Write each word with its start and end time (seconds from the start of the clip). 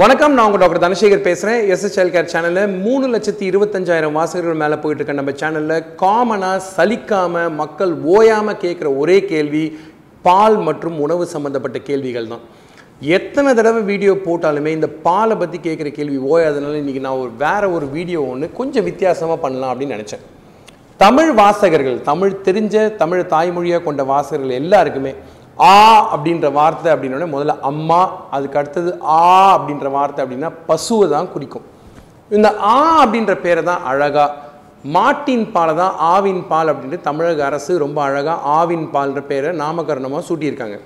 வணக்கம் 0.00 0.34
நான் 0.34 0.46
உங்கள் 0.48 0.60
டாக்டர் 0.62 0.82
தனசேகர் 0.82 1.24
பேசுகிறேன் 1.26 1.62
எஸ்எஸ்எல் 1.72 2.12
கேர் 2.14 2.28
சேனலில் 2.32 2.74
மூணு 2.84 3.06
லட்சத்தி 3.14 3.44
இருபத்தஞ்சாயிரம் 3.50 4.14
வாசகர்கள் 4.18 4.60
மேலே 4.60 4.76
போயிட்டு 4.82 5.00
இருக்க 5.00 5.14
நம்ம 5.18 5.32
சேனலில் 5.40 5.86
காமனாக 6.02 6.60
சலிக்காமல் 6.76 7.50
மக்கள் 7.60 7.92
ஓயாமல் 8.14 8.58
கேட்குற 8.64 8.90
ஒரே 9.02 9.16
கேள்வி 9.32 9.64
பால் 10.24 10.58
மற்றும் 10.68 10.96
உணவு 11.06 11.24
சம்மந்தப்பட்ட 11.32 11.80
கேள்விகள் 11.88 12.30
தான். 12.32 12.44
எத்தனை 13.16 13.54
தடவை 13.54 13.82
வீடியோ 13.90 14.14
போட்டாலுமே 14.26 14.72
இந்த 14.78 14.90
பாலை 15.06 15.36
பற்றி 15.42 15.60
கேட்குற 15.66 15.90
கேள்வி 15.98 16.20
ஓயாதனால 16.32 16.80
இன்றைக்கி 16.82 17.02
நான் 17.08 17.20
ஒரு 17.24 17.32
வேற 17.44 17.70
ஒரு 17.70 17.88
வீடியோ 17.96 18.22
ஒன்று 18.34 18.52
கொஞ்சம் 18.60 18.86
வித்தியாசமாக 18.90 19.38
பண்ணலாம் 19.46 19.72
அப்படின்னு 19.72 19.98
நினச்சேன். 19.98 20.24
தமிழ் 21.00 21.32
வாசகர்கள் 21.42 21.98
தமிழ் 22.12 22.40
தெரிஞ்ச 22.48 22.96
தமிழ் 23.02 23.30
தாய்மொழியாக 23.34 23.82
கொண்ட 23.82 24.04
வாசகர்கள் 24.04 24.58
எல்லாருக்குமே 24.62 25.14
ஆ 25.68 25.78
அப்படின்ற 26.14 26.46
வார்த்தை 26.58 26.90
அப்படின்னோடனே 26.92 27.28
முதல்ல 27.32 27.54
அம்மா 27.70 28.00
அதுக்கு 28.36 28.58
அடுத்தது 28.60 28.90
ஆ 29.16 29.24
அப்படின்ற 29.56 29.88
வார்த்தை 29.96 30.20
அப்படின்னா 30.24 30.50
பசுவை 30.68 31.06
தான் 31.14 31.32
குறிக்கும். 31.34 31.66
இந்த 32.36 32.48
ஆ 32.74 32.76
அப்படின்ற 33.02 33.34
பேரை 33.44 33.62
தான் 33.70 33.84
அழகா 33.90 34.24
மாட்டின் 34.94 35.46
பாலை 35.54 35.72
தான் 35.82 35.94
ஆவின் 36.14 36.42
பால் 36.50 36.70
அப்படின்ட்டு 36.72 37.06
தமிழக 37.08 37.42
அரசு 37.48 37.72
ரொம்ப 37.84 37.98
அழகாக 38.08 38.36
ஆவின் 38.58 38.86
பால்ன்ற 38.94 39.22
பேரை 39.30 39.50
நாமகரணமாக 39.62 40.22
சூட்டியிருக்காங்க. 40.28 40.78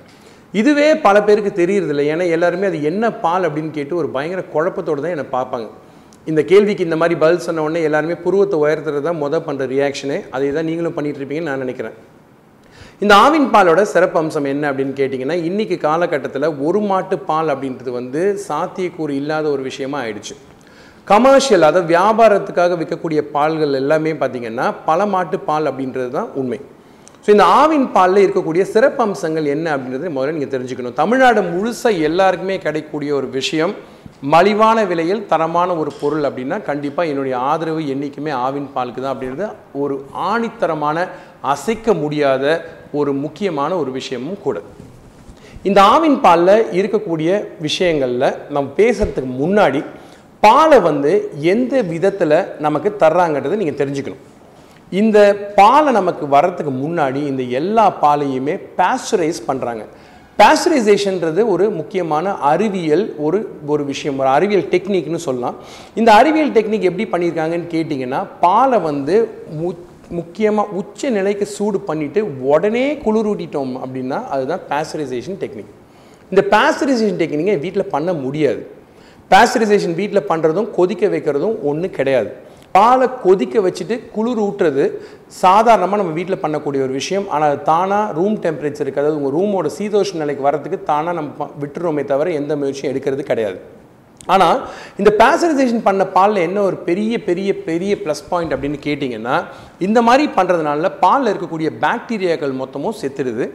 இதுவே 0.61 0.89
பல 1.07 1.17
பேருக்கு 1.27 1.53
தெரியறதில்ல 1.61 2.03
ஏன்னா 2.15 2.25
எல்லாருமே 2.37 2.67
அது 2.71 2.81
என்ன 2.91 3.05
பால் 3.25 3.47
அப்படின்னு 3.49 3.71
கேட்டு 3.79 3.95
ஒரு 4.01 4.09
பயங்கர 4.17 4.43
குழப்பத்தோடு 4.55 5.05
தான் 5.05 5.15
என்னை 5.17 5.27
பார்ப்பாங்க. 5.37 5.69
இந்த 6.31 6.41
கேள்விக்கு 6.51 6.87
இந்த 6.89 6.99
மாதிரி 7.01 7.15
பதில் 7.23 7.47
சொன்ன 7.47 7.63
உடனே 7.67 7.81
எல்லாருமே 7.89 8.17
புருவத்தை 8.27 8.59
உயர்த்துறது 8.65 9.07
தான் 9.09 9.23
மொதல் 9.23 9.47
பண்ணுற 9.47 9.65
ரியாக்ஷனே 9.75 10.19
அதை 10.35 10.51
தான் 10.59 10.69
நீங்களும் 10.71 10.97
பண்ணிகிட்ருப்பீங்கன்னு 10.99 11.53
நான் 11.53 11.65
நினைக்கிறேன். 11.65 11.97
இந்த 13.03 13.13
ஆவின் 13.25 13.49
பாலோட 13.55 13.81
சிறப்பு 13.93 14.19
அம்சம் 14.23 14.49
என்ன 14.53 14.65
அப்படின்னு 14.71 14.95
கேட்டிங்கன்னா 15.01 15.37
இன்னைக்கு 15.49 15.77
காலகட்டத்தில் 15.87 16.49
ஒரு 16.67 16.81
மாட்டு 16.91 17.17
பால் 17.31 17.53
அப்படின்றது 17.55 17.93
வந்து 18.01 18.21
சாத்தியக்கூறு 18.49 19.15
இல்லாத 19.21 19.47
ஒரு 19.55 19.63
விஷயமா 19.71 19.99
ஆயிடுச்சு. 20.05 20.35
கமர்ஷியல் 21.13 21.67
அதாவது 21.69 21.89
வியாபாரத்துக்காக 21.95 22.77
விற்கக்கூடிய 22.81 23.23
பால்கள் 23.35 23.75
எல்லாமே 23.81 24.13
பார்த்தீங்கன்னா 24.21 24.67
பல 24.91 25.07
மாட்டு 25.15 25.39
பால் 25.49 25.69
அப்படின்றது 25.71 26.11
தான் 26.19 26.31
உண்மை. 26.43 26.61
ஸோ 27.25 27.31
இந்த 27.35 27.45
ஆவின் 27.61 27.85
பாலில் 27.97 28.25
இருக்கக்கூடிய 28.25 28.63
சிறப்பு 28.75 29.01
அம்சங்கள் 29.05 29.47
என்ன 29.55 29.67
அப்படின்றத 29.75 30.11
முதல்ல 30.17 30.37
நீங்கள் 30.37 30.55
தெரிஞ்சுக்கணும். 30.55 30.97
தமிழ்நாடு 31.03 31.43
முழுசாக 31.53 32.05
எல்லாருக்குமே 32.09 32.57
கிடைக்கக்கூடிய 32.65 33.11
ஒரு 33.21 33.29
விஷயம் 33.41 33.75
மலிவான 34.33 34.79
விலையில் 34.91 35.27
தரமான 35.31 35.71
ஒரு 35.81 35.91
பொருள் 36.01 36.25
அப்படின்னா 36.29 36.57
கண்டிப்பாக 36.69 37.11
என்னுடைய 37.13 37.37
ஆதரவு 37.51 37.81
என்றைக்குமே 37.93 38.33
ஆவின் 38.47 38.69
பாலுக்கு 38.75 39.01
தான் 39.01 39.15
அப்படின்றது 39.15 39.47
ஒரு 39.83 39.95
ஆணித்தரமான 40.31 40.99
அசைக்க 41.53 41.95
முடியாத 41.95 42.45
ஒரு 43.01 43.13
முக்கியமான 43.25 43.71
ஒரு 43.83 43.91
விஷயமும் 43.99 44.43
கூட. 44.47 44.59
இந்த 45.69 45.81
ஆவின் 45.95 46.19
பாலில் 46.25 46.71
இருக்கக்கூடிய 46.81 47.31
விஷயங்களில் 47.67 48.29
நம்ம 48.55 48.73
பேசுகிறதுக்கு 48.77 49.33
முன்னாடி 49.43 49.83
பாலை 50.43 50.79
வந்து 50.89 51.13
எந்த 51.55 51.75
விதத்தில் 51.93 52.39
நமக்கு 52.67 52.89
தர்றாங்கன்றதை 53.03 53.59
நீங்கள் 53.63 53.81
தெரிஞ்சுக்கணும். 53.83 54.25
இந்த 55.01 55.19
பாலை 55.57 55.93
நமக்கு 55.93 56.25
வரத்துக்கு 56.37 56.73
முன்னாடி 56.85 57.21
இந்த 57.31 57.43
எல்லா 57.61 57.87
பாலையுமே 58.03 58.55
பாஸ்டரைஸ் 58.81 59.41
பண்ணுறாங்க 59.47 59.85
பேஸ்டரைசேஷன்றது 60.41 61.47
ஒரு 61.47 61.71
முக்கியமான 61.71 62.35
அறிவியல் 62.35 63.15
ஒரு 63.19 63.39
ஒரு 63.67 63.85
விஷயம் 63.85 64.19
ஒரு 64.19 64.29
அறிவியல் 64.29 64.65
டெக்னிக்னு 64.65 65.15
சொல்லலாம். 65.15 65.57
இந்த 65.95 66.13
அறிவியல் 66.13 66.53
டெக்னிக் 66.53 66.89
எப்படி 66.91 67.05
பண்ணியிருக்காங்கன்னு 67.13 67.69
கேட்டிங்கன்னா 67.75 68.27
பாலை 68.41 68.79
வந்து 68.79 69.17
மு 69.61 69.73
முக்கியமாக 70.11 70.73
உச்ச 70.81 71.11
நிலைக்கு 71.11 71.47
சூடு 71.47 71.79
பண்ணிவிட்டு 71.89 72.21
உடனே 72.53 72.95
குளிரூட்டிட்டோம் 73.05 73.75
அப்படின்னா 73.83 74.19
அதுதான் 74.35 74.65
பேஸ்டரைசேஷன் 74.69 75.39
டெக்னிக் 75.43 75.73
இந்த 76.31 76.43
பேஸ்டரைசேஷன் 76.55 77.21
டெக்னிக்கை 77.23 77.59
வீட்டில் 77.59 77.93
பண்ண 77.95 78.13
முடியாது. 78.13 78.63
பேஸ்டரைசேஷன் 79.31 79.95
வீட்டில் 79.95 80.29
பண்ணுறதும் 80.29 80.71
கொதிக்க 80.71 81.07
வைக்கிறதும் 81.07 81.57
ஒன்றும் 81.63 81.97
கிடையாது. 81.99 82.31
பாலை 82.75 83.07
கொதிக்க 83.25 83.61
வச்சுட்டு 83.65 83.97
குளிர் 84.15 84.41
ஊட்டுறது 84.45 84.85
சாதாரணமாக 85.43 85.99
நம்ம 86.01 86.15
வீட்டில் 86.19 86.43
பண்ணக்கூடிய 86.45 86.81
ஒரு 86.87 86.95
விஷயம். 87.01 87.27
ஆனால் 87.35 87.61
தானாக 87.69 88.13
ரூம் 88.19 88.37
டெம்பரேச்சருக்கு 88.45 89.01
அதாவது 89.03 89.19
உங்கள் 89.21 89.35
ரூமோட 89.37 89.69
சீதோஷ 89.77 90.17
நிலைக்கு 90.23 90.47
வரதுக்கு 90.47 90.79
தானாக 90.91 91.17
நம்ம 91.19 91.31
விட்டுருவோமே 91.31 91.63
விட்டுறோமே 91.63 92.05
தவிர 92.13 92.33
எந்த 92.41 92.53
முயற்சியும் 92.61 92.93
எடுக்கிறது 92.93 93.25
கிடையாது. 93.31 93.59
ஆனால் 94.35 94.59
இந்த 95.01 95.11
பேசரைசேஷன் 95.21 95.87
பண்ண 95.87 96.03
பாலில் 96.17 96.45
என்ன 96.47 96.59
ஒரு 96.69 96.77
பெரிய 96.89 97.15
பெரிய 97.29 97.51
பெரிய 97.69 97.95
ப்ளஸ் 98.05 98.25
பாயிண்ட் 98.31 98.55
அப்படின்னு 98.57 98.79
கேட்டிங்கன்னா 98.89 99.37
இந்த 99.87 99.99
மாதிரி 100.09 100.27
பண்ணுறதுனால 100.39 100.91
பாலில் 101.05 101.33
இருக்கக்கூடிய 101.33 101.71
பாக்டீரியாக்கள் 101.87 102.61
மொத்தமும் 102.63 102.99
செத்துடுது. 103.03 103.47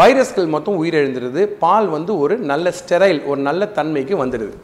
வைரஸ்கள் 0.00 0.54
மொத்தம் 0.56 0.80
உயிரிழந்துடுது 0.82 1.44
பால் 1.64 1.88
வந்து 1.96 2.14
ஒரு 2.24 2.36
நல்ல 2.52 2.72
ஸ்டெரைல் 2.80 3.22
ஒரு 3.32 3.42
நல்ல 3.50 3.72
தன்மைக்கு 3.80 4.16
வந்துடுது. 4.24 4.56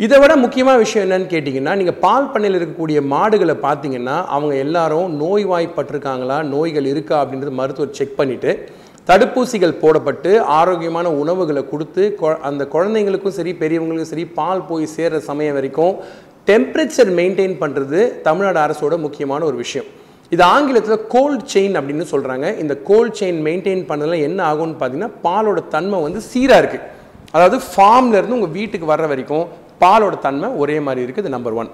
இதை 0.00 0.18
விட 0.18 0.36
முக்கியமான 0.36 0.76
விஷயம் 0.78 1.04
என்னன்னு 1.06 1.30
கேட்டிங்கன்னா 1.30 1.76
நீங்கள் 1.76 1.98
பால் 2.00 2.30
பண்ணையில் 2.30 2.58
இருக்கக்கூடிய 2.58 3.00
மாடுகளை 3.06 3.54
பார்த்தீங்கன்னா 3.62 4.24
அவங்க 4.26 4.54
எல்லாரும் 4.56 5.08
நோய்வாய்ப்பட்டிருக்காங்களா 5.20 6.42
நோய்கள் 6.46 6.86
இருக்கா 6.86 7.16
அப்படின்றது 7.20 7.50
மருத்துவர் 7.52 7.90
செக் 7.90 8.18
பண்ணிவிட்டு 8.18 8.52
தடுப்பூசிகள் 9.08 9.80
போடப்பட்டு 9.80 10.30
ஆரோக்கியமான 10.54 11.08
உணவுகளை 11.16 11.62
கொடுத்து 11.64 12.16
கொ- 12.20 12.40
அந்த 12.40 12.64
குழந்தைங்களுக்கும் 12.72 13.36
சரி 13.36 13.52
பெரியவங்களுக்கும் 13.54 14.10
சரி 14.10 14.26
பால் 14.34 14.66
போய் 14.66 14.92
சேர்ற 14.96 15.18
சமயம் 15.20 15.54
வரைக்கும் 15.54 15.94
டெம்பரேச்சர் 16.46 17.10
மெயின்டைன் 17.14 17.56
பண்ணுறது 17.58 17.98
தமிழ்நாடு 18.22 18.58
அரசோட 18.58 18.96
முக்கியமான 18.98 19.44
ஒரு 19.44 19.56
விஷயம். 19.56 19.88
இது 20.32 20.42
ஆங்கிலத்தில் 20.50 21.06
கோல்ட் 21.08 21.44
செயின் 21.54 21.76
அப்படின்னு 21.78 22.06
சொல்கிறாங்க 22.10 22.58
இந்த 22.58 22.74
கோல்ட் 22.82 23.16
செயின் 23.20 23.40
மெயின்டைன் 23.44 23.86
பண்ணதில் 23.88 24.22
என்ன 24.22 24.40
ஆகும்னு 24.50 24.76
பார்த்தீங்கன்னா 24.80 25.12
பாலோட 25.24 25.68
தன்மை 25.68 26.02
வந்து 26.02 26.20
சீராக 26.26 26.60
இருக்குது 26.62 26.86
அதாவது 27.30 27.56
ஃபார்ம்லேருந்து 27.66 28.16
இருந்து 28.16 28.38
உங்கள் 28.38 28.50
வீட்டுக்கு 28.50 28.86
வர்ற 28.86 29.06
வரைக்கும் 29.08 29.44
பாலோட 29.82 30.14
தன்மை 30.26 30.48
ஒரே 30.62 30.76
மாதிரி 30.86 31.04
இருக்குது 31.06 31.24
இது 31.26 31.36
நம்பர் 31.36 31.56
ஒன் 31.62 31.70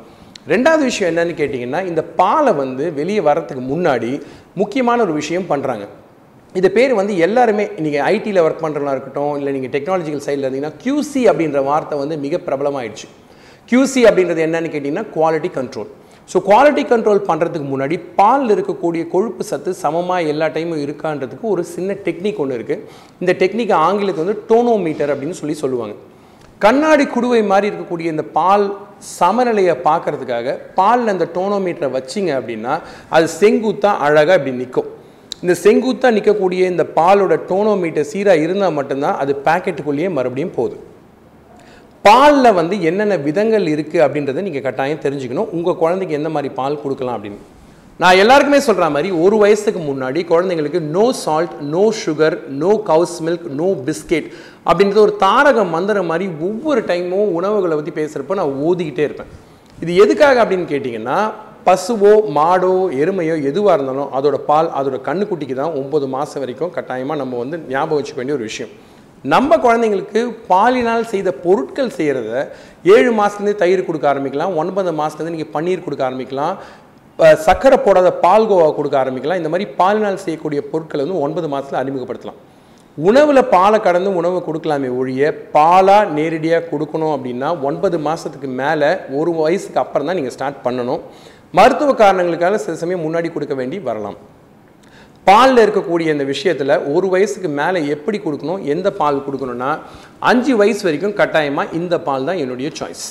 ரெண்டாவது 0.52 0.82
விஷயம் 0.88 1.10
என்னன்னு 1.12 1.36
கேட்டிங்கன்னா 1.38 1.80
இந்த 1.90 2.02
பாலை 2.20 2.52
வந்து 2.62 2.84
வெளியே 2.98 3.22
வரத்துக்கு 3.28 3.62
முன்னாடி 3.72 4.10
முக்கியமான 4.60 5.02
ஒரு 5.06 5.14
விஷயம் 5.20 5.48
பண்ணுறாங்க 5.52 5.86
இது 6.54 6.68
பேர் 6.76 6.92
வந்து 7.00 7.14
எல்லாருமே 7.26 7.64
நீங்கள் 7.84 8.04
ஐடியில் 8.14 8.42
ஒர்க் 8.44 8.62
பண்ணுறவங்களா 8.64 8.94
இருக்கட்டும் 8.96 9.34
இல்லை 9.38 9.52
நீங்கள் 9.56 9.72
டெக்னாலஜிக்கல் 9.74 10.24
சைடில் 10.26 10.44
இருந்தீங்கன்னா 10.46 10.76
கியூசி 10.82 11.22
அப்படின்ற 11.30 11.60
வார்த்தை 11.70 11.96
வந்து 12.02 12.16
மிக 12.24 12.40
பிரபலமாயிடுச்சு. 12.46 13.06
கியூசி 13.70 14.00
அப்படின்றது 14.08 14.40
என்னன்னு 14.46 14.70
கேட்டிங்கன்னா 14.74 15.06
quality 15.16 15.50
control 15.58 15.90
so 16.30 16.38
quality 16.48 16.82
control 16.92 17.20
பண்ணுறதுக்கு 17.28 17.66
முன்னாடி 17.72 17.96
பாலில் 18.18 18.52
இருக்கக்கூடிய 18.54 19.02
கொழுப்பு 19.14 19.42
சத்து 19.50 19.72
சமமாக 19.82 20.30
எல்லா 20.32 20.46
டைமும் 20.56 20.82
இருக்கான்றதுக்கு 20.86 21.46
ஒரு 21.54 21.64
சின்ன 21.74 21.96
டெக்னிக் 22.06 22.40
ஒன்று 22.44 22.58
இருக்குது 22.58 22.84
இந்த 23.22 23.32
டெக்னிக் 23.42 23.74
ஆங்கிலத்தை 23.86 24.22
வந்து 24.24 24.38
டோனோமீட்டர் 24.50 25.12
அப்படின்னு 25.14 25.38
சொல்லி 25.40 25.56
சொல்லுவாங்க. 25.62 25.96
கண்ணாடி 26.64 27.04
குடுவை 27.14 27.40
மாதிரி 27.52 27.66
இருக்கக்கூடிய 27.70 28.12
இந்த 28.14 28.24
பால் 28.36 28.66
சமநிலையை 29.18 29.74
பார்க்கறதுக்காக 29.88 30.54
பாலில் 30.78 31.12
அந்த 31.12 31.26
டோனோமீட்டரை 31.34 31.88
வச்சிங்க 31.96 32.30
அப்படின்னா 32.38 32.74
அது 33.16 33.26
செங்குத்தாக 33.40 34.02
அழகாக 34.06 34.38
இப்படி 34.38 34.54
நிற்கும் 34.60 34.88
இந்த 35.42 35.54
செங்குத்தாக 35.64 36.16
நிற்கக்கூடிய 36.16 36.60
இந்த 36.72 36.84
பாலோட 36.98 37.34
டோனோமீட்டர் 37.50 38.08
சீராக 38.12 38.44
இருந்தால் 38.44 38.76
மட்டும்தான் 38.78 39.18
அது 39.22 39.32
பாக்கெட்டுக்குள்ளேயே 39.48 40.10
மறுபடியும் 40.18 40.54
போகுது 40.58 40.78
பாலில் 42.04 42.56
வந்து 42.60 42.74
என்னென்ன 42.88 43.14
விதங்கள் 43.28 43.66
இருக்குது 43.74 44.04
அப்படின்றத 44.06 44.42
நீங்கள் 44.48 44.66
கட்டாயம் 44.66 45.04
தெரிஞ்சுக்கணும். 45.04 45.52
உங்கள் 45.56 45.80
குழந்தைக்கு 45.82 46.18
எந்த 46.18 46.30
மாதிரி 46.34 46.50
பால் 46.58 46.82
கொடுக்கலாம் 46.82 47.16
அப்படின்னு. 47.16 47.40
நான் 48.00 48.18
எல்லாருக்குமே 48.22 48.58
சொல்கிற 48.64 48.86
மாதிரி 48.94 49.10
ஒரு 49.24 49.36
வயசுக்கு 49.42 49.80
முன்னாடி 49.82 50.20
குழந்தைங்களுக்கு 50.30 50.80
no 50.96 51.04
salt 51.20 51.54
no 51.74 51.84
sugar 52.00 52.36
no 52.62 52.72
cow's 52.88 53.14
milk 53.26 53.46
no 53.60 53.68
biscuit 53.86 54.26
அப்படின்றது 54.68 55.02
ஒரு 55.04 55.14
தாரக 55.22 55.64
மந்திரம் 55.74 56.10
மாதிரி 56.10 56.26
ஒவ்வொரு 56.48 56.80
டைமும் 56.90 57.30
உணவுகளை 57.38 57.76
பற்றி 57.78 57.94
பேசுகிறப்ப 58.00 58.36
நான் 58.40 58.58
ஓதிக்கிட்டே 58.66 59.04
இருப்பேன். 59.08 59.30
இது 59.78 59.94
எதுக்காக 60.04 60.42
அப்படின்னு 60.44 60.68
கேட்டிங்கன்னா 60.72 61.18
பசுவோ 61.68 62.12
மாடோ 62.38 62.74
எருமையோ 63.02 63.36
எதுவாக 63.50 63.76
இருந்தாலும் 63.76 64.12
அதோட 64.18 64.36
பால் 64.50 64.70
அதோட 64.80 64.98
கண்ணுக்குட்டிக்கு 65.08 65.56
தான் 65.62 65.78
ஒம்பது 65.82 66.08
மாதம் 66.16 66.42
வரைக்கும் 66.44 66.74
கட்டாயமாக 66.76 67.20
நம்ம 67.22 67.38
வந்து 67.44 67.58
ஞாபகம் 67.74 67.98
வச்சுக்க 67.98 68.20
வேண்டிய 68.22 68.38
ஒரு 68.38 68.48
விஷயம். 68.50 68.72
நம்ம 69.24 69.56
குழந்தைங்களுக்கு 69.64 70.20
பாலினால் 70.50 71.10
செய்த 71.12 71.28
பொருட்கள் 71.44 71.94
செய்கிறத 71.98 72.32
ஏழு 72.94 73.10
மாதத்துலேருந்து 73.18 73.60
தயிர் 73.62 73.88
கொடுக்க 73.88 74.06
ஆரம்பிக்கலாம் 74.12 74.56
ஒன்பது 74.62 74.90
மாதத்துலேருந்து 74.98 75.36
நீங்கள் 75.36 75.54
பன்னீர் 75.56 75.86
கொடுக்க 75.86 76.02
ஆரம்பிக்கலாம் 76.08 76.56
சர்க்கரை 77.46 77.76
போடாத 77.84 78.08
பால்கோவா 78.24 78.66
கொடுக்க 78.78 78.96
ஆரம்பிக்கலாம். 79.02 79.40
இந்த 79.40 79.50
மாதிரி 79.52 79.66
பாலினால் 79.78 80.22
செய்யக்கூடிய 80.24 80.60
பொருட்களை 80.72 81.00
வந்து 81.04 81.22
ஒன்பது 81.26 81.48
மாதத்தில் 81.52 81.80
அறிமுகப்படுத்தலாம். 81.82 82.40
உணவில் 83.08 83.48
பாலை 83.54 83.78
கடந்து 83.86 84.10
உணவு 84.20 84.38
கொடுக்கலாமே 84.48 84.90
ஒழிய 84.98 85.22
பாலாக 85.54 86.12
நேரடியாக 86.18 86.68
கொடுக்கணும் 86.72 87.14
அப்படின்னா 87.16 87.48
ஒன்பது 87.68 87.96
மாதத்துக்கு 88.06 88.48
மேலே 88.60 88.90
ஒரு 89.18 89.32
வயசுக்கு 89.40 89.82
அப்புறம் 89.82 90.08
தான் 90.08 90.18
நீங்கள் 90.20 90.34
ஸ்டார்ட் 90.36 90.62
பண்ணணும். 90.66 91.02
மருத்துவ 91.58 91.90
காரணங்களுக்காக 92.04 92.58
சில 92.64 92.76
சமயம் 92.82 93.04
முன்னாடி 93.06 93.28
கொடுக்க 93.34 93.56
வேண்டி 93.60 93.78
வரலாம். 93.88 94.16
பாலில் 95.26 95.62
இருக்கக்கூடிய 95.64 96.08
இந்த 96.14 96.24
விஷயத்தில் 96.32 96.74
ஒரு 96.94 97.06
வயசுக்கு 97.14 97.48
மேலே 97.60 97.78
எப்படி 97.94 98.18
கொடுக்கணும் 98.24 98.64
எந்த 98.74 98.88
பால் 99.00 99.24
கொடுக்கணும்னா 99.26 99.70
அஞ்சு 100.30 100.52
வயசு 100.60 100.82
வரைக்கும் 100.88 101.18
கட்டாயமாக 101.20 101.74
இந்த 101.80 101.94
பால் 102.08 102.28
தான் 102.28 102.42
என்னுடைய 102.42 102.70
சாய்ஸ் 102.80 103.06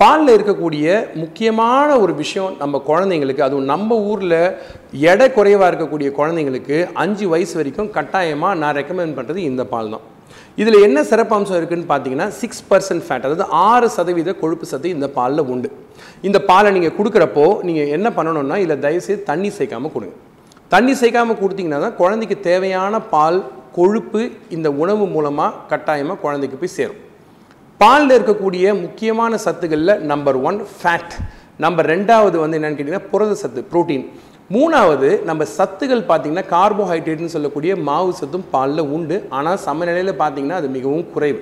பாலில் 0.00 0.32
இருக்கக்கூடிய 0.36 0.86
முக்கியமான 1.20 1.88
ஒரு 2.02 2.12
விஷயம் 2.22 2.56
நம்ம 2.62 2.80
குழந்தைங்களுக்கு 2.88 3.42
அதுவும் 3.44 3.70
நம்ம 3.70 3.96
ஊரில் 4.10 4.34
எடை 5.10 5.26
குறைவாக 5.36 5.68
இருக்கக்கூடிய 5.70 6.08
குழந்தைங்களுக்கு 6.18 6.76
அஞ்சு 7.02 7.26
வயசு 7.32 7.54
வரைக்கும் 7.58 7.88
கட்டாயமாக 7.94 8.58
நான் 8.62 8.76
ரெக்கமெண்ட் 8.78 9.16
பண்ணுறது 9.18 9.40
இந்த 9.50 9.64
பால் 9.70 9.92
தான். 9.94 10.04
இதில் 10.62 10.84
என்ன 10.86 10.98
சிறப்பம்சம் 11.10 11.58
இருக்குன்னு 11.60 11.88
பார்த்தீங்கன்னா 11.92 12.26
சிக்ஸ் 12.40 12.62
பர்சன்ட் 12.70 13.04
ஃபேட் 13.06 13.26
அதாவது 13.28 13.46
ஆறு 13.68 13.88
சதவீத 13.96 14.34
கொழுப்பு 14.42 14.68
சத்து 14.72 14.92
இந்த 14.96 15.08
பாலில் 15.16 15.48
உண்டு. 15.54 15.70
இந்த 16.28 16.38
பாலை 16.50 16.70
நீங்கள் 16.76 16.96
கொடுக்குறப்போ 16.98 17.46
நீங்கள் 17.70 17.90
என்ன 17.96 18.10
பண்ணணும்னா 18.18 18.58
இதில் 18.64 18.84
தயவுசெய்து 18.86 19.26
தண்ணி 19.30 19.50
சேர்க்காமல் 19.58 19.94
கொடுங்க. 19.96 20.14
தண்ணி 20.74 20.94
சேர்க்காமல் 21.02 21.40
கொடுத்தீங்கன்னா 21.42 21.80
தான் 21.86 21.98
குழந்தைக்கு 22.02 22.38
தேவையான 22.50 23.02
பால் 23.14 23.40
கொழுப்பு 23.78 24.22
இந்த 24.58 24.68
உணவு 24.84 25.06
மூலமாக 25.16 25.58
கட்டாயமாக 25.72 26.22
குழந்தைக்கு 26.26 26.58
போய் 26.60 26.76
சேரும். 26.76 27.00
பாலில் 27.80 28.14
இருக்கக்கூடிய 28.16 28.66
முக்கியமான 28.84 29.32
சத்துக்களில் 29.44 30.00
நம்பர் 30.10 30.36
ஒன் 30.48 30.58
ஃபேட் 30.76 31.14
நம்பர் 31.64 31.88
ரெண்டாவது 31.92 32.36
வந்து 32.42 32.56
என்னென்னு 32.58 32.76
கேட்டிங்கன்னா 32.78 33.08
புரத 33.10 33.34
சத்து 33.40 33.60
புரோட்டீன் 33.70 34.06
மூணாவது 34.54 35.08
நம்ம 35.28 35.42
சத்துகள் 35.56 36.02
பார்த்தீங்கன்னா 36.10 36.44
கார்போஹைட்ரேட்னு 36.54 37.34
சொல்லக்கூடிய 37.34 37.72
மாவு 37.88 38.10
சத்தும் 38.20 38.46
பாலில் 38.54 38.82
உண்டு. 38.96 39.16
ஆனால் 39.38 39.60
சமநிலையில் 39.66 40.12
பார்த்தீங்கன்னா 40.22 40.58
அது 40.60 40.70
மிகவும் 40.76 41.06
குறைவு. 41.14 41.40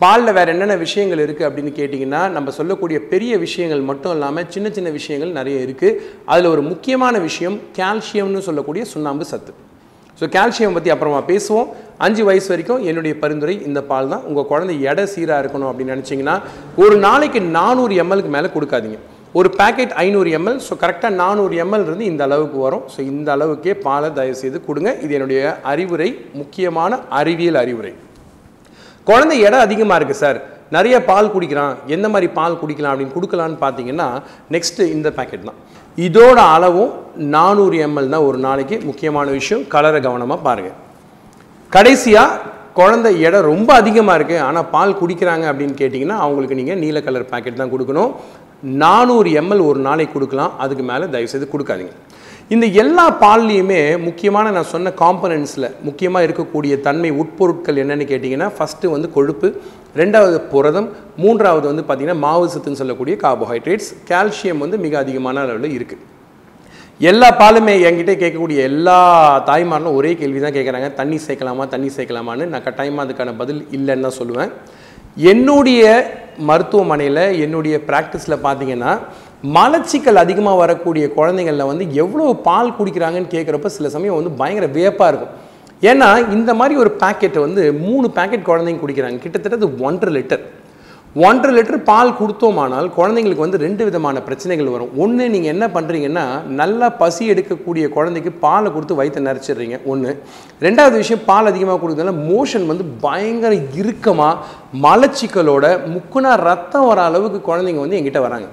பாலில் 0.00 0.36
வேறு 0.38 0.52
என்னென்ன 0.54 0.76
விஷயங்கள் 0.86 1.24
இருக்குது 1.24 1.48
அப்படின்னு 1.48 1.72
கேட்டிங்கன்னா 1.80 2.22
நம்ம 2.36 2.52
சொல்லக்கூடிய 2.58 3.00
பெரிய 3.12 3.34
விஷயங்கள் 3.46 3.82
மட்டும் 3.90 4.14
இல்லாமல் 4.16 4.48
சின்ன 4.54 4.70
சின்ன 4.78 4.90
விஷயங்கள் 4.98 5.36
நிறைய 5.38 5.66
இருக்குது 5.66 5.98
அதில் 6.32 6.52
ஒரு 6.54 6.64
முக்கியமான 6.72 7.18
விஷயம் 7.28 7.56
கால்சியம்னு 7.78 8.46
சொல்லக்கூடிய 8.48 8.84
சுண்ணாம்பு 8.94 9.26
சத்து. 9.32 9.54
ஸோ 10.18 10.24
கால்சியம் 10.36 10.76
பற்றி 10.76 10.90
அப்புறமா 10.94 11.20
பேசுவோம். 11.30 11.70
அஞ்சு 12.04 12.22
வயசு 12.28 12.48
வரைக்கும் 12.52 12.84
என்னுடைய 12.90 13.14
பரிந்துரை 13.22 13.56
இந்த 13.68 13.80
பால் 13.90 14.12
தான். 14.12 14.22
உங்கள் 14.28 14.48
குழந்தை 14.52 14.76
எடை 14.90 15.04
சீராக 15.14 15.42
இருக்கணும் 15.42 15.70
அப்படின்னு 15.70 15.94
நினச்சிங்கன்னா 15.96 16.36
ஒரு 16.84 16.96
நாளைக்கு 17.06 17.40
நானூறு 17.58 17.94
எம்எல்க்கு 18.04 18.32
மேலே 18.36 18.48
கொடுக்காதீங்க. 18.54 18.98
ஒரு 19.38 19.48
பேக்கெட் 19.58 19.92
ஐநூறு 20.02 20.30
எம்எல் 20.38 20.58
ஸோ 20.66 20.74
கரெக்டாக 20.82 21.12
நானூறு 21.22 21.54
எம்எல் 21.64 21.86
இருந்து 21.88 22.04
இந்த 22.12 22.22
அளவுக்கு 22.26 22.58
வரும். 22.66 22.84
ஸோ 22.94 23.00
இந்த 23.12 23.28
அளவுக்கே 23.36 23.72
பாலை 23.86 24.10
தயவு 24.18 24.36
செய்து 24.42 24.58
கொடுங்க. 24.66 24.90
இது 25.04 25.14
என்னுடைய 25.18 25.40
அறிவுரை 25.72 26.08
முக்கியமான 26.40 27.00
அறிவியல் 27.20 27.60
அறிவுரை. 27.62 27.92
குழந்தை 29.08 29.36
எடை 29.46 29.58
அதிகமாக 29.66 29.98
இருக்குது 30.00 30.22
சார் 30.24 30.38
நிறைய 30.76 30.96
பால் 31.08 31.32
குடிக்கிறான். 31.34 31.74
எந்த 31.94 32.06
மாதிரி 32.12 32.28
பால் 32.38 32.60
குடிக்கலாம் 32.60 32.92
அப்படின்னு 32.92 33.16
கொடுக்கலான்னு 33.16 33.58
பார்த்தீங்கன்னா 33.64 34.08
நெக்ஸ்ட்டு 34.54 34.90
இந்த 34.96 35.08
பேக்கெட் 35.18 35.48
தான். 35.48 35.60
இதோட 35.98 36.38
அளவும் 36.54 36.92
நானூறு 37.34 37.76
எம்எல் 37.88 38.14
தான் 38.14 38.26
ஒரு 38.30 38.40
நாளைக்கு. 38.46 38.78
முக்கியமான 38.88 39.26
விஷயம் 39.40 39.66
கலரை 39.74 40.00
கவனமாக 40.06 40.46
பாருங்கள் 40.48 40.78
கடைசியாக 41.74 42.40
குழந்தை 42.78 43.10
எடை 43.26 43.38
ரொம்ப 43.50 43.70
அதிகமாக 43.80 44.16
இருக்குது 44.18 44.44
ஆனால் 44.46 44.68
பால் 44.74 44.98
குடிக்கிறாங்க 45.00 45.44
அப்படின்னு 45.50 45.74
கேட்டிங்கன்னா 45.80 46.16
அவங்களுக்கு 46.24 46.58
நீங்கள் 46.60 46.80
நீல 46.84 47.00
கலர் 47.06 47.30
பேக்கெட் 47.32 47.60
தான் 47.60 47.72
கொடுக்கணும். 47.74 48.10
நானூறு 48.82 49.30
எம்எல் 49.40 49.62
ஒரு 49.70 49.80
நாளைக்கு 49.86 50.14
கொடுக்கலாம். 50.16 50.52
அதுக்கு 50.64 50.84
மேலே 50.90 51.06
தயவுசெய்து 51.14 51.48
கொடுக்காதீங்க. 51.52 51.94
இந்த 52.54 52.66
எல்லா 52.82 53.04
பால்லையுமே 53.22 53.80
முக்கியமான 54.06 54.50
நான் 54.56 54.72
சொன்ன 54.72 54.92
காம்பனன்ட்ஸில் 55.02 55.68
முக்கியமாக 55.88 56.26
இருக்கக்கூடிய 56.26 56.74
தன்மை 56.86 57.10
உட்பொருட்கள் 57.22 57.80
என்னென்னு 57.82 58.06
கேட்டிங்கன்னா 58.10 58.48
ஃபஸ்ட்டு 58.56 58.92
வந்து 58.94 59.08
கொழுப்பு 59.16 59.48
ரெண்டாவது 60.02 60.38
புரதம் 60.52 60.88
மூன்றாவது 61.22 61.66
வந்து 61.72 61.84
பார்த்திங்கன்னா 61.86 62.22
மாவு 62.26 62.50
சத்துன்னு 62.54 62.82
சொல்லக்கூடிய 62.82 63.16
கார்போஹைட்ரேட்ஸ் 63.24 63.92
கால்சியம் 64.10 64.62
வந்து 64.66 64.78
மிக 64.86 64.98
அதிகமான 65.04 65.40
அளவில் 65.46 65.76
இருக்குது 65.78 66.02
எல்லா 67.00 67.28
பாலுமே 67.38 67.72
என்கிட்ட 67.86 68.12
கேட்கக்கூடிய 68.18 68.58
எல்லா 68.70 68.98
தாய்மாரும் 69.48 69.96
ஒரே 69.98 70.10
கேள்வி 70.18 70.40
தான் 70.40 70.54
கேட்குறாங்க. 70.56 70.88
தண்ணி 70.98 71.16
சேர்க்கலாமா 71.24 71.64
தண்ணி 71.72 71.88
சேர்க்கலாமான்னு 71.94 72.44
நான் 72.52 72.64
கட்டாயமாக 72.66 73.04
அதுக்கான 73.06 73.32
பதில் 73.40 73.60
இல்லைன்னு 73.76 74.06
தான் 74.06 74.18
சொல்லுவேன். 74.18 74.50
என்னுடைய 75.30 75.82
மருத்துவமனையில் 76.48 77.24
என்னுடைய 77.44 77.74
ப்ராக்டிஸில் 77.88 78.42
பார்த்தீங்கன்னா 78.46 78.92
மலச்சிக்கல் 79.56 80.22
அதிகமாக 80.24 80.60
வரக்கூடிய 80.62 81.04
குழந்தைங்களில் 81.18 81.70
வந்து 81.70 81.84
எவ்வளோ 82.02 82.26
பால் 82.48 82.76
குடிக்கிறாங்கன்னு 82.78 83.34
கேட்குறப்ப 83.34 83.74
சில 83.78 83.88
சமயம் 83.96 84.18
வந்து 84.18 84.38
பயங்கர 84.40 84.68
வியப்பாக 84.76 85.10
இருக்கும். 85.12 85.34
ஏன்னா 85.90 86.10
இந்த 86.36 86.50
மாதிரி 86.60 86.74
ஒரு 86.82 86.92
பேக்கெட்டை 87.02 87.40
வந்து 87.46 87.64
மூணு 87.86 88.06
பேக்கெட் 88.18 88.48
குழந்தைங்க 88.50 88.82
குடிக்கிறாங்க. 88.84 89.18
கிட்டத்தட்ட 89.24 89.60
அது 89.60 89.70
ஒன்றரை 89.88 90.12
லிட்டர். 90.18 90.44
ஒன்றரை 91.22 91.50
லிட்டர் 91.56 91.84
பால் 91.88 92.16
கொடுத்தோமானால் 92.20 92.86
குழந்தைங்களுக்கு 92.96 93.44
வந்து 93.44 93.60
ரெண்டு 93.64 93.82
விதமான 93.88 94.22
பிரச்சனைகள் 94.28 94.70
வரும். 94.72 94.94
ஒன்று 95.02 95.24
நீங்கள் 95.34 95.52
என்ன 95.54 95.66
பண்ணுறீங்கன்னா 95.74 96.24
நல்லா 96.60 96.86
பசி 97.02 97.28
எடுக்கக்கூடிய 97.32 97.84
குழந்தைக்கு 97.96 98.30
பாலை 98.44 98.70
கொடுத்து 98.76 98.98
வயிற்று 99.00 99.22
நிறச்சிடுறீங்க. 99.28 99.78
ஒன்று 99.92 100.10
ரெண்டாவது 100.66 100.96
விஷயம் 101.02 101.24
பால் 101.30 101.50
அதிகமாக 101.52 101.78
கொடுக்குறதுனால 101.82 102.16
மோஷன் 102.32 102.66
வந்து 102.72 102.86
பயங்கர 103.06 103.54
இறுக்கமாக 103.82 104.42
மலச்சிக்கலோட 104.86 105.64
முக்குனா 105.94 106.34
ரத்தம் 106.48 106.90
வர 106.90 107.00
அளவுக்கு 107.10 107.40
குழந்தைங்க 107.50 107.84
வந்து 107.86 108.00
எங்கிட்ட 108.00 108.22
வராங்க. 108.28 108.50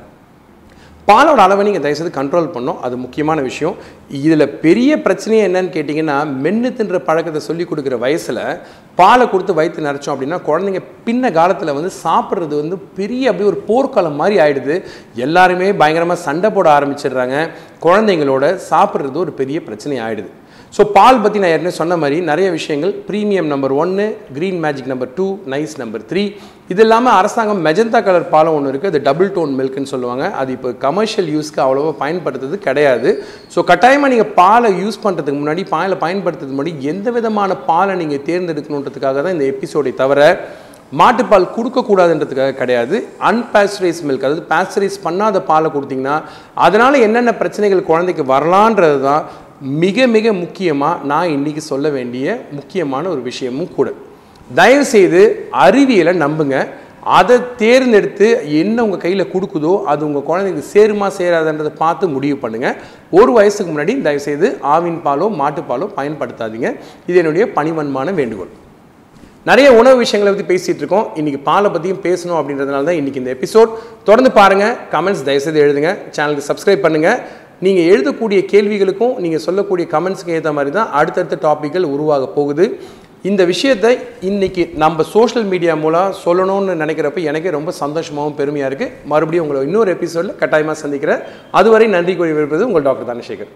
பாலோட 1.12 1.40
அளவை 1.46 1.64
நீங்கள் 1.68 1.84
தயவுசெய்து 1.84 2.12
கண்ட்ரோல் 2.18 2.54
பண்ணும் 2.56 2.82
அது 2.86 2.96
முக்கியமான 3.04 3.40
விஷயம். 3.48 3.76
இதில் 4.20 4.54
பெரிய 4.66 4.92
பிரச்சனையே 5.06 5.46
என்னன்னு 5.48 5.72
கேட்டிங்கன்னா 5.76 6.18
மென்று 6.44 6.70
தின்ற 6.78 6.98
பழக்கத்தை 7.08 7.42
சொல்லி 7.48 7.66
கொடுக்குற 7.70 7.98
வயசில் 8.04 8.42
பாலை 9.00 9.26
கொடுத்து 9.32 9.54
வயிற்று 9.60 9.88
நிறச்சோம் 9.88 10.14
அப்படின்னா 10.14 10.38
குழந்தைங்க 10.50 10.82
பின்ன 11.08 11.32
காலத்தில் 11.38 11.76
வந்து 11.78 11.92
சாப்பிட்றது 12.04 12.56
வந்து 12.62 12.78
பெரிய 13.00 13.30
அப்படியே 13.32 13.50
ஒரு 13.52 13.60
போர்க்காலம் 13.70 14.20
மாதிரி 14.22 14.38
ஆயிடுது. 14.46 14.76
எல்லாருமே 15.26 15.70
பயங்கரமாக 15.82 16.26
சண்டை 16.28 16.52
போட 16.58 16.70
ஆரம்பிச்சிடுறாங்க. 16.78 17.38
குழந்தைங்களோட 17.86 18.46
சாப்பிட்றது 18.72 19.18
ஒரு 19.26 19.34
பெரிய 19.42 19.60
பிரச்சனை 19.70 19.98
ஆயிடுது 20.08 20.32
ஸோ 20.76 20.82
பால் 20.96 21.22
பற்றி 21.24 21.38
நான் 21.42 21.54
ஏற்கனவே 21.54 21.76
சொன்ன 21.80 21.94
மாதிரி 22.02 22.18
நிறைய 22.30 22.48
விஷயங்கள். 22.58 22.92
ப்ரீமியம் 23.08 23.50
நம்பர் 23.54 23.74
ஒன்று 23.82 24.06
Green 24.36 24.60
Magic 24.66 24.90
number 24.92 25.10
two 25.18 25.26
Nice 25.54 25.74
number 25.82 26.04
three 26.10 26.24
இது 26.74 26.82
இல்லாமல் 26.86 27.16
அரசாங்கம் 27.20 27.60
மெஜந்தா 27.66 28.00
கலர் 28.06 28.30
பாலம் 28.34 28.56
ஒன்று 28.58 28.72
இருக்குது 28.72 28.92
அது 28.94 29.02
டபுள் 29.08 29.32
டோன் 29.38 29.56
மில்க்னு 29.58 29.92
சொல்லுவாங்க. 29.94 30.26
அது 30.42 30.50
இப்போ 30.58 30.70
கமர்ஷியல் 30.86 31.30
யூஸ்க்கு 31.36 31.62
அவ்வளோவா 31.66 31.92
பயன்படுத்துறது 32.04 32.60
கிடையாது. 32.68 33.10
ஸோ 33.56 33.66
கட்டாயமாக 33.72 34.12
நீங்கள் 34.14 34.32
பாலை 34.40 34.72
யூஸ் 34.84 35.02
பண்ணுறதுக்கு 35.06 35.42
முன்னாடி 35.42 35.66
பாலை 35.76 35.98
பயன்படுத்துறதுக்கு 36.06 36.60
முன்னாடி 36.60 36.76
எந்த 36.94 37.08
விதமான 37.18 37.60
பாலை 37.70 37.96
நீங்கள் 38.04 38.26
தேர்ந்தெடுக்கணுன்றதுக்காக 38.30 39.18
தான் 39.26 39.36
இந்த 39.38 39.48
எபிசோடை 39.54 39.94
தவிர 40.02 40.32
மாட்டுப்பால் 41.02 41.52
கொடுக்கக்கூடாதுன்றதுக்காக 41.58 42.58
கிடையாது. 42.62 42.96
அன்பேஸ்டரைஸ் 43.30 44.02
மில்க் 44.08 44.26
அதாவது 44.28 44.48
பேஸ்டரைஸ் 44.56 44.98
பண்ணாத 45.06 45.46
பாலை 45.52 45.68
கொடுத்தீங்கன்னா 45.76 46.18
அதனால் 46.66 47.04
என்னென்ன 47.06 47.32
பிரச்சனைகள் 47.44 47.88
குழந்தைக்கு 47.92 48.26
வரலான்றது 48.36 49.00
தான் 49.08 49.24
மிக 49.62 50.06
மிக 50.14 50.28
முக்கியமாக 50.34 51.06
நான் 51.10 51.32
இன்றைக்கி 51.34 51.62
சொல்ல 51.72 51.88
வேண்டிய 51.96 52.26
முக்கியமான 52.58 53.04
ஒரு 53.10 53.22
விஷயமும் 53.28 53.74
கூட. 53.76 53.90
தயவுசெய்து 54.60 55.22
அறிவியலை 55.64 56.14
நம்புங்க. 56.24 56.56
அதை 57.18 57.36
தேர்ந்தெடுத்து 57.60 58.28
என்ன 58.62 58.84
உங்கள் 58.86 59.02
கையில் 59.04 59.32
கொடுக்குதோ 59.34 59.74
அது 59.92 60.02
உங்கள் 60.08 60.26
குழந்தைங்க 60.30 60.64
சேருமா 60.74 61.08
சேராதன்றதை 61.18 61.72
பார்த்து 61.84 62.08
முடிவு 62.16 62.38
பண்ணுங்கள் 62.44 62.80
ஒரு 63.20 63.32
வயசுக்கு 63.38 63.70
முன்னாடி 63.72 63.96
தயவுசெய்து 64.08 64.50
ஆவின் 64.74 65.00
பாலோ 65.06 65.28
மாட்டுப்பாலோ 65.42 65.88
பயன்படுத்தாதீங்க. 66.00 66.72
இது 67.10 67.20
என்னுடைய 67.24 67.46
பணிவன்மான 67.58 68.14
வேண்டுகோள். 68.22 68.52
நிறைய 69.50 69.68
உணவு 69.82 69.98
விஷயங்களை 70.02 70.32
பற்றி 70.32 70.48
பேசிகிட்டு 70.50 70.82
இருக்கோம். 70.84 71.06
இன்றைக்கி 71.20 71.40
பாலை 71.48 71.70
பற்றியும் 71.76 72.02
பேசணும் 72.08 72.40
அப்படின்றதுனால 72.40 72.88
தான் 72.90 73.00
இன்றைக்கி 73.02 73.22
இந்த 73.22 73.32
எபிசோட். 73.38 73.72
தொடர்ந்து 74.10 74.32
பாருங்கள் 74.40 74.76
கமெண்ட்ஸ் 74.96 75.24
தயவுசெய்து 75.30 75.64
எழுதுங்க. 75.66 75.94
சேனலுக்கு 76.16 76.50
சப்ஸ்கிரைப் 76.50 76.84
பண்ணுங்கள் 76.88 77.20
நீங்கள் 77.66 77.90
எழுதக்கூடிய 77.92 78.40
கேள்விகளுக்கும் 78.52 79.18
நீங்கள் 79.24 79.44
சொல்லக்கூடிய 79.46 79.86
கமெண்ட்ஸ்க்கு 79.94 80.36
ஏற்ற 80.38 80.52
மாதிரி 80.58 80.72
தான் 80.78 80.92
அடுத்தடுத்த 81.00 81.38
டாப்பிக்கள் 81.46 81.86
உருவாக 81.96 82.30
போகுது. 82.38 82.66
இந்த 83.30 83.42
விஷயத்தை 83.52 83.92
இன்றைக்கி 84.30 84.64
நம்ம 84.84 85.04
சோஷியல் 85.16 85.48
மீடியா 85.52 85.74
மூலம் 85.84 86.16
சொல்லணும்னு 86.24 86.76
நினைக்கிறப்ப 86.84 87.28
எனக்கே 87.32 87.50
ரொம்ப 87.58 87.74
சந்தோஷமாகவும் 87.82 88.38
பெருமையாக 88.40 88.70
இருக்குது 88.72 88.94
மறுபடியும் 89.12 89.46
உங்களை 89.46 89.66
இன்னொரு 89.68 89.92
எபிசோடில் 89.96 90.38
கட்டாயமாக 90.42 90.78
சந்திக்கிறேன். 90.84 91.22
அதுவரை 91.60 91.88
நன்றி 91.96 92.16
கூறி 92.16 92.32
விருப்பது 92.38 92.68
உங்கள் 92.70 92.88
டாக்டர் 92.88 93.10
தனசேகர். 93.12 93.50